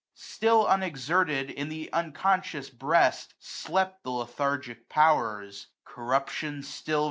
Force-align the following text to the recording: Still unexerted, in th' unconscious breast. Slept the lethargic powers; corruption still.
Still 0.15 0.65
unexerted, 0.65 1.51
in 1.53 1.69
th' 1.69 1.87
unconscious 1.93 2.71
breast. 2.71 3.35
Slept 3.37 4.01
the 4.01 4.09
lethargic 4.09 4.89
powers; 4.89 5.67
corruption 5.85 6.63
still. 6.63 6.99